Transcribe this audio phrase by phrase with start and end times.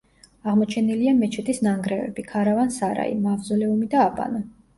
[0.51, 4.43] აღმოჩენილია მეჩეთის ნანგრევები, ქარავან-სარაი, მავზოლეუმი და აბანო.